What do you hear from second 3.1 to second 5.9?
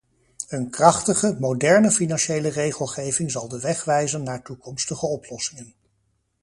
zal de weg wijzen naar toekomstige oplossingen.